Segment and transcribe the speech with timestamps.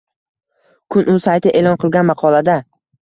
[0.95, 2.57] Kun.uz sayti e’lon qilgan maqolada